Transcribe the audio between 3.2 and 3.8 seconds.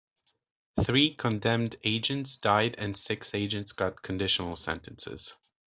agents